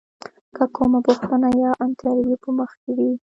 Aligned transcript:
که 0.55 0.63
کومه 0.75 0.99
پوښتنه 1.07 1.49
یا 1.63 1.71
انتریو 1.85 2.35
په 2.43 2.49
مخ 2.57 2.71
کې 2.81 2.91
وي. 2.97 3.11